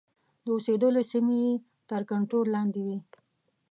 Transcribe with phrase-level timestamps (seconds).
[0.43, 1.51] د اوسېدلو سیمې یې
[1.89, 2.97] تر کنټرول لاندي وې.